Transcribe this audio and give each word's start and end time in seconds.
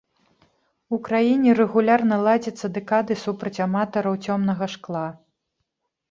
У 0.95 0.97
краіне 1.07 1.49
рэгулярна 1.59 2.15
ладзяцца 2.27 2.69
дэкады 2.77 3.17
супраць 3.25 3.59
аматараў 3.67 4.17
цёмнага 4.29 4.65
шкла. 4.77 5.03